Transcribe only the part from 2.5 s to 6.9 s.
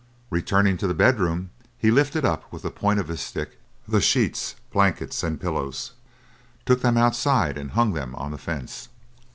with the point of his stick the sheets, blankets, and pillows, took